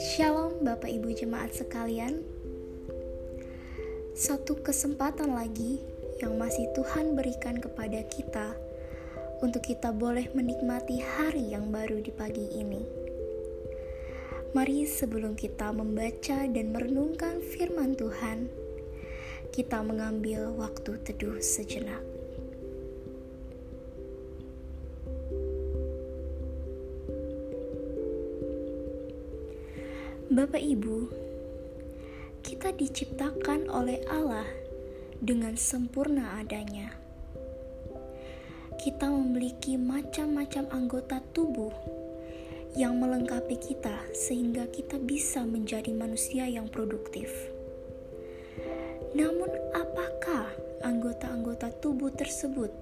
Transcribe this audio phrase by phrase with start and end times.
[0.00, 2.24] Shalom Bapak Ibu jemaat sekalian.
[4.16, 5.76] Satu kesempatan lagi
[6.24, 8.56] yang masih Tuhan berikan kepada kita
[9.44, 12.80] Untuk kita boleh menikmati hari yang baru di pagi ini.
[14.56, 18.48] Mari sebelum kita membaca dan merenungkan firman Tuhan
[19.52, 22.19] Kita mengambil waktu teduh sejenak
[30.40, 30.98] Bapak Ibu,
[32.40, 34.48] kita diciptakan oleh Allah
[35.20, 36.96] dengan sempurna adanya.
[38.80, 41.76] Kita memiliki macam-macam anggota tubuh
[42.72, 47.28] yang melengkapi kita sehingga kita bisa menjadi manusia yang produktif.
[49.12, 52.72] Namun apakah anggota-anggota tubuh tersebut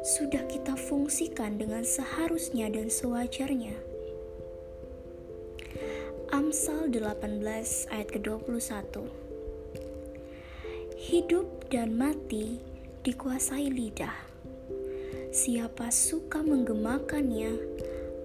[0.00, 3.89] sudah kita fungsikan dengan seharusnya dan sewajarnya?
[6.30, 9.02] Amsal 18 ayat ke-21
[10.94, 12.62] Hidup dan mati
[13.02, 14.14] dikuasai lidah.
[15.34, 17.50] Siapa suka menggemakannya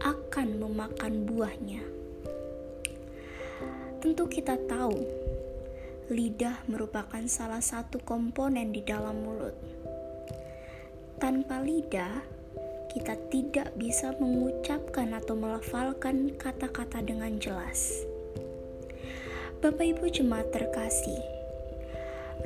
[0.05, 1.81] akan memakan buahnya.
[4.05, 5.01] Tentu kita tahu
[6.13, 9.57] lidah merupakan salah satu komponen di dalam mulut.
[11.17, 12.21] Tanpa lidah,
[12.95, 18.07] kita tidak bisa mengucapkan atau melafalkan kata-kata dengan jelas.
[19.59, 21.19] Bapak Ibu jemaat terkasih,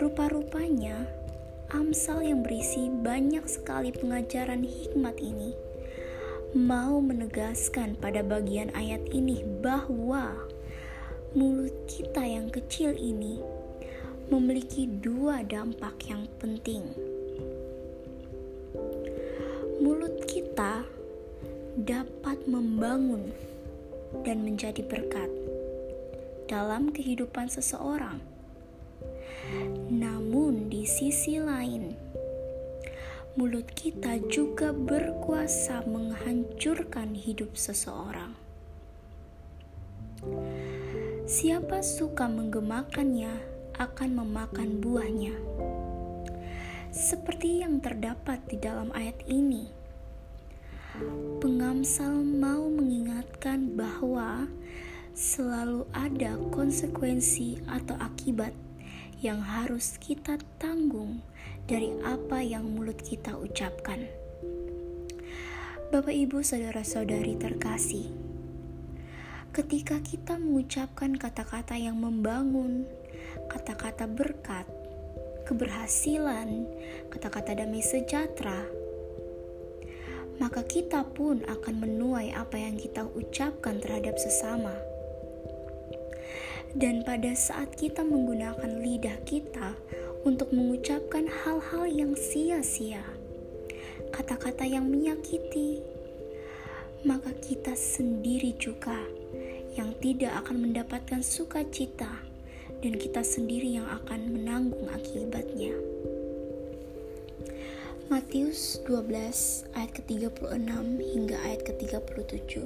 [0.01, 1.05] rupa-rupanya
[1.69, 5.53] Amsal yang berisi banyak sekali pengajaran hikmat ini
[6.57, 10.33] mau menegaskan pada bagian ayat ini bahwa
[11.37, 13.37] mulut kita yang kecil ini
[14.33, 16.89] memiliki dua dampak yang penting
[19.79, 20.83] mulut kita
[21.79, 23.31] dapat membangun
[24.27, 25.31] dan menjadi berkat
[26.51, 28.19] dalam kehidupan seseorang.
[29.87, 31.95] Namun, di sisi lain,
[33.39, 38.35] mulut kita juga berkuasa menghancurkan hidup seseorang.
[41.23, 43.31] Siapa suka menggemakannya
[43.79, 45.58] akan memakan buahnya
[46.89, 49.69] seperti yang terdapat di dalam ayat ini.
[51.39, 54.49] Pengamsal mau mengingatkan bahwa
[55.13, 58.51] selalu ada konsekuensi atau akibat
[59.21, 61.21] yang harus kita tanggung
[61.69, 64.09] dari apa yang mulut kita ucapkan.
[65.89, 68.09] Bapak, ibu, saudara-saudari terkasih,
[69.53, 72.85] ketika kita mengucapkan kata-kata yang membangun,
[73.49, 74.69] kata-kata berkat,
[75.49, 76.69] keberhasilan,
[77.09, 78.69] kata-kata damai sejahtera,
[80.37, 84.77] maka kita pun akan menuai apa yang kita ucapkan terhadap sesama.
[86.77, 89.73] Dan pada saat kita menggunakan lidah kita
[90.21, 93.01] untuk mengucapkan hal-hal yang sia-sia,
[94.13, 95.81] kata-kata yang menyakiti,
[97.01, 99.01] maka kita sendiri juga
[99.73, 102.28] yang tidak akan mendapatkan sukacita
[102.79, 105.75] dan kita sendiri yang akan menanggung akibatnya.
[108.09, 112.65] Matius 12 ayat ke-36 hingga ayat ke-37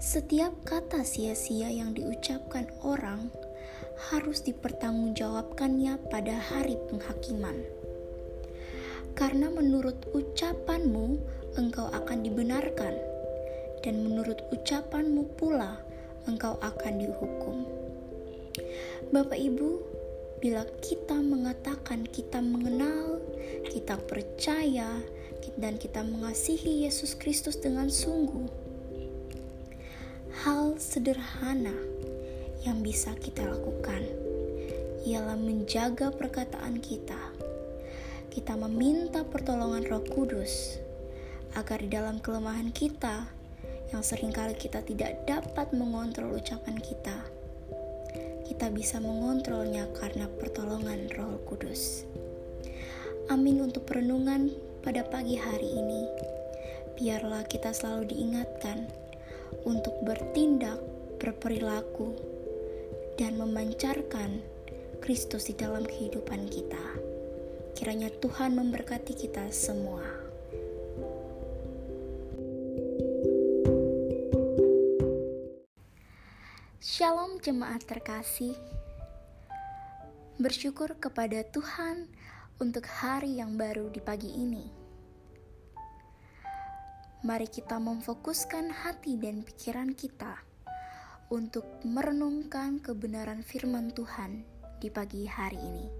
[0.00, 3.28] Setiap kata sia-sia yang diucapkan orang
[4.08, 7.60] harus dipertanggungjawabkannya pada hari penghakiman.
[9.16, 11.20] Karena menurut ucapanmu
[11.56, 12.96] engkau akan dibenarkan
[13.80, 15.80] dan menurut ucapanmu pula
[16.28, 17.64] engkau akan dihukum.
[19.06, 19.70] Bapak Ibu,
[20.42, 23.22] bila kita mengatakan kita mengenal,
[23.70, 24.98] kita percaya,
[25.54, 28.50] dan kita mengasihi Yesus Kristus dengan sungguh,
[30.42, 31.72] hal sederhana
[32.66, 34.02] yang bisa kita lakukan
[35.06, 37.30] ialah menjaga perkataan kita.
[38.34, 40.82] Kita meminta pertolongan Roh Kudus
[41.54, 43.30] agar di dalam kelemahan kita
[43.94, 47.35] yang sering kali kita tidak dapat mengontrol ucapan kita,
[48.46, 52.06] kita bisa mengontrolnya karena pertolongan Roh Kudus.
[53.26, 54.54] Amin untuk perenungan
[54.86, 56.06] pada pagi hari ini.
[56.94, 58.86] Biarlah kita selalu diingatkan
[59.66, 60.78] untuk bertindak,
[61.18, 62.14] berperilaku,
[63.18, 64.40] dan memancarkan
[65.02, 66.84] Kristus di dalam kehidupan kita.
[67.76, 70.15] Kiranya Tuhan memberkati kita semua.
[76.86, 78.54] Shalom jemaat terkasih.
[80.38, 82.06] Bersyukur kepada Tuhan
[82.62, 84.70] untuk hari yang baru di pagi ini.
[87.26, 90.38] Mari kita memfokuskan hati dan pikiran kita
[91.34, 94.46] untuk merenungkan kebenaran firman Tuhan
[94.78, 95.90] di pagi hari ini.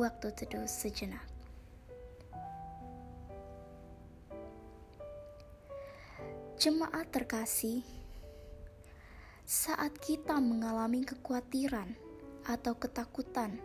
[0.00, 1.28] Waktu teduh sejenak.
[6.56, 7.84] Jemaat terkasih,
[9.44, 11.92] saat kita mengalami kekhawatiran
[12.48, 13.60] atau ketakutan,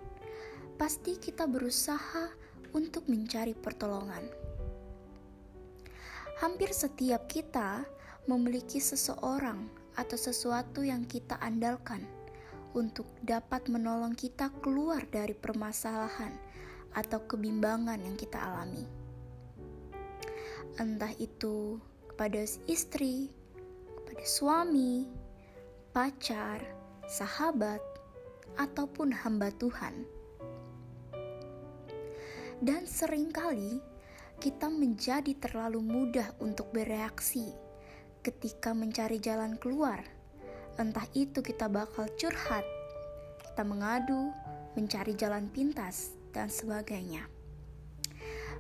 [0.76, 2.36] pasti kita berusaha
[2.76, 4.28] untuk mencari pertolongan.
[6.44, 7.88] Hampir setiap kita
[8.28, 12.04] memiliki seseorang atau sesuatu yang kita andalkan
[12.76, 16.36] untuk dapat menolong kita keluar dari permasalahan
[16.92, 18.84] atau kebimbangan yang kita alami.
[20.76, 21.80] Entah itu
[22.12, 23.32] kepada istri,
[23.96, 25.08] kepada suami,
[25.90, 26.62] pacar,
[27.10, 27.82] sahabat,
[28.60, 30.06] ataupun hamba Tuhan.
[32.60, 33.80] Dan sering kali
[34.40, 37.56] kita menjadi terlalu mudah untuk bereaksi
[38.20, 40.04] ketika mencari jalan keluar.
[40.76, 42.64] Entah itu kita bakal curhat,
[43.44, 44.32] kita mengadu,
[44.76, 47.26] mencari jalan pintas, dan sebagainya.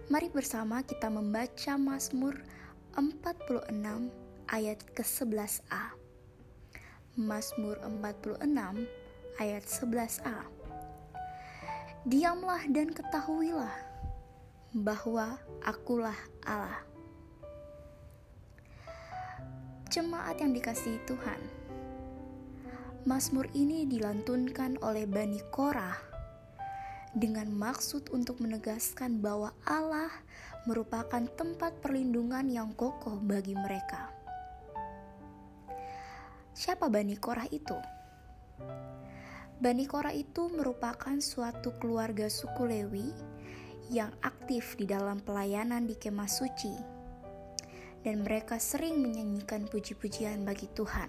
[0.09, 2.41] Mari bersama kita membaca Mazmur
[2.97, 3.69] 46
[4.49, 5.98] ayat ke-11a.
[7.19, 8.39] Mazmur 46
[9.43, 10.39] ayat 11a.
[12.07, 13.75] Diamlah dan ketahuilah
[14.71, 16.15] bahwa akulah
[16.47, 16.79] Allah.
[19.91, 21.43] Jemaat yang dikasihi Tuhan,
[23.03, 25.99] Mazmur ini dilantunkan oleh Bani Korah
[27.11, 30.07] dengan maksud untuk menegaskan bahwa Allah
[30.63, 34.18] merupakan tempat perlindungan yang kokoh bagi mereka.
[36.59, 37.79] Siapa Bani Korah itu?
[39.63, 43.07] Bani Korah itu merupakan suatu keluarga suku Lewi
[43.87, 46.75] yang aktif di dalam pelayanan di kemah suci
[48.03, 51.07] dan mereka sering menyanyikan puji-pujian bagi Tuhan.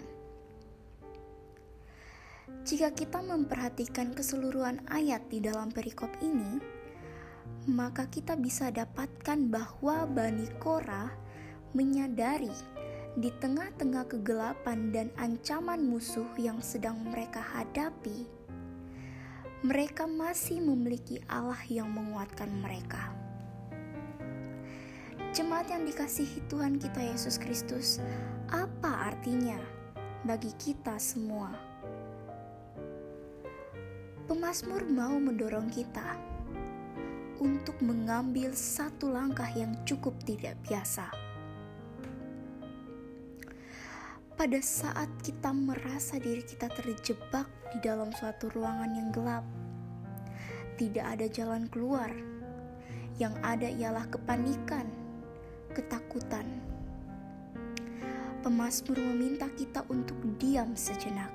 [2.63, 6.63] Jika kita memperhatikan keseluruhan ayat di dalam perikop ini,
[7.67, 11.11] maka kita bisa dapatkan bahwa Bani Korah
[11.75, 12.55] menyadari
[13.19, 18.23] di tengah-tengah kegelapan dan ancaman musuh yang sedang mereka hadapi,
[19.67, 23.11] mereka masih memiliki Allah yang menguatkan mereka.
[25.35, 27.99] Jemaat yang dikasihi Tuhan kita Yesus Kristus,
[28.47, 29.59] apa artinya
[30.23, 31.51] bagi kita semua?
[34.27, 36.15] Pemasmur mau mendorong kita
[37.43, 41.20] untuk mengambil satu langkah yang cukup tidak biasa.
[44.41, 49.45] Pada saat kita merasa diri kita terjebak di dalam suatu ruangan yang gelap,
[50.81, 52.09] tidak ada jalan keluar.
[53.21, 54.89] Yang ada ialah kepanikan,
[55.77, 56.49] ketakutan.
[58.41, 61.29] Pemasmur meminta kita untuk diam sejenak.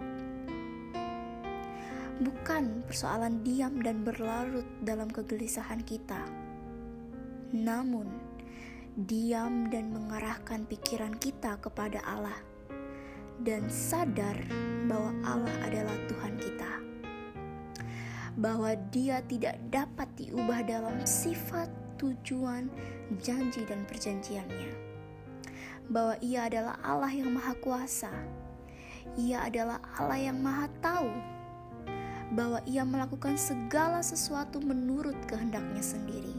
[2.19, 6.27] Bukan persoalan diam dan berlarut dalam kegelisahan kita,
[7.55, 8.11] namun
[8.99, 12.46] diam dan mengarahkan pikiran kita kepada Allah
[13.45, 14.37] dan sadar
[14.89, 16.73] bahwa Allah adalah Tuhan kita.
[18.37, 22.69] Bahwa Dia tidak dapat diubah dalam sifat tujuan,
[23.21, 24.73] janji, dan perjanjiannya.
[25.89, 28.13] Bahwa ia adalah Allah yang maha kuasa.
[29.17, 31.11] Ia adalah Allah yang maha tahu.
[32.35, 36.37] Bahwa ia melakukan segala sesuatu menurut kehendaknya sendiri.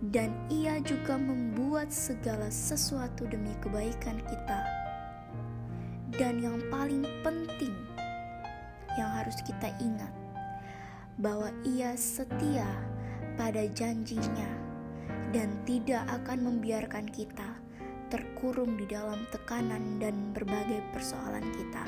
[0.00, 4.75] Dan ia juga membuat segala sesuatu demi kebaikan kita.
[6.16, 7.76] Dan yang paling penting
[8.96, 10.08] yang harus kita ingat
[11.20, 12.64] bahwa ia setia
[13.36, 14.48] pada janjinya
[15.36, 17.60] dan tidak akan membiarkan kita
[18.08, 21.84] terkurung di dalam tekanan dan berbagai persoalan kita.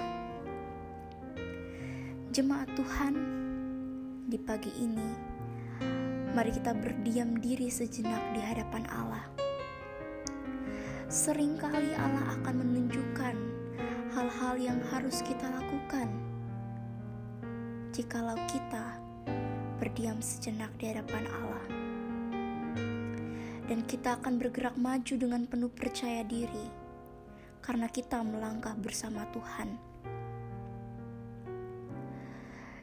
[2.28, 3.14] Jemaat Tuhan,
[4.28, 5.10] di pagi ini,
[6.36, 9.24] mari kita berdiam diri sejenak di hadapan Allah.
[11.08, 13.07] Seringkali Allah akan menunjukkan
[14.58, 16.10] hal-hal yang harus kita lakukan.
[17.94, 18.98] Jikalau kita
[19.78, 21.66] berdiam sejenak di hadapan Allah.
[23.70, 26.66] Dan kita akan bergerak maju dengan penuh percaya diri
[27.62, 29.78] karena kita melangkah bersama Tuhan.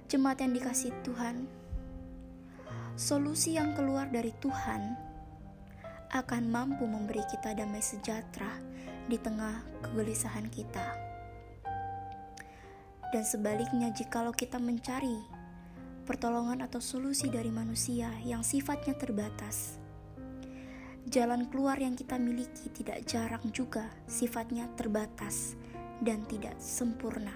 [0.08, 1.44] Jemaat yang dikasih Tuhan,
[2.96, 4.96] solusi yang keluar dari Tuhan
[6.16, 8.64] akan mampu memberi kita damai sejahtera
[9.12, 11.05] di tengah kegelisahan kita.
[13.16, 15.16] Dan sebaliknya, jikalau kita mencari
[16.04, 19.80] pertolongan atau solusi dari manusia yang sifatnya terbatas.
[21.08, 25.56] Jalan keluar yang kita miliki tidak jarang juga sifatnya terbatas
[26.04, 27.32] dan tidak sempurna.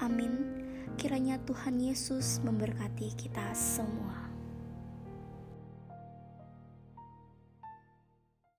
[0.00, 0.56] Amin.
[0.96, 4.27] Kiranya Tuhan Yesus memberkati kita semua.